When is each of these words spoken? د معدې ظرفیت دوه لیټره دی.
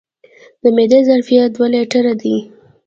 د 0.61 0.63
معدې 0.75 0.99
ظرفیت 1.09 1.49
دوه 1.55 1.67
لیټره 1.73 2.13
دی. 2.21 2.35